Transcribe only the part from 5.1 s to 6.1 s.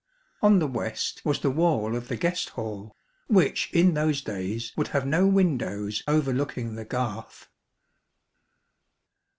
windows